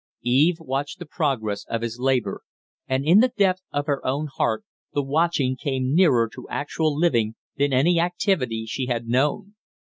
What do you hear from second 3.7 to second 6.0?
of her own heart the watching came